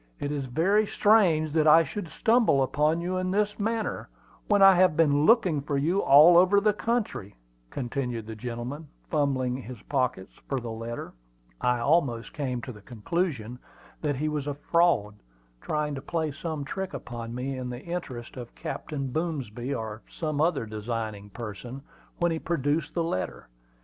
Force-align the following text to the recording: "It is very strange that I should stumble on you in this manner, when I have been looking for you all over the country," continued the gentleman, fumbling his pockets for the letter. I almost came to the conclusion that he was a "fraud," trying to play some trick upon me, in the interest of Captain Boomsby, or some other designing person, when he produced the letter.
"It 0.19 0.31
is 0.31 0.47
very 0.47 0.87
strange 0.87 1.51
that 1.51 1.67
I 1.67 1.83
should 1.83 2.07
stumble 2.07 2.67
on 2.75 3.01
you 3.01 3.17
in 3.17 3.29
this 3.29 3.59
manner, 3.59 4.09
when 4.47 4.63
I 4.63 4.73
have 4.73 4.97
been 4.97 5.27
looking 5.27 5.61
for 5.61 5.77
you 5.77 5.99
all 6.01 6.37
over 6.39 6.59
the 6.59 6.73
country," 6.73 7.35
continued 7.69 8.25
the 8.25 8.35
gentleman, 8.35 8.87
fumbling 9.11 9.57
his 9.57 9.79
pockets 9.83 10.33
for 10.49 10.59
the 10.59 10.71
letter. 10.71 11.13
I 11.61 11.77
almost 11.77 12.33
came 12.33 12.63
to 12.63 12.71
the 12.71 12.81
conclusion 12.81 13.59
that 14.01 14.15
he 14.15 14.27
was 14.27 14.47
a 14.47 14.55
"fraud," 14.55 15.19
trying 15.61 15.93
to 15.93 16.01
play 16.01 16.31
some 16.31 16.65
trick 16.65 16.95
upon 16.95 17.35
me, 17.35 17.55
in 17.55 17.69
the 17.69 17.83
interest 17.83 18.37
of 18.37 18.55
Captain 18.55 19.11
Boomsby, 19.11 19.71
or 19.75 20.01
some 20.09 20.41
other 20.41 20.65
designing 20.65 21.29
person, 21.29 21.79
when 22.17 22.31
he 22.31 22.39
produced 22.39 22.95
the 22.95 23.03
letter. 23.03 23.49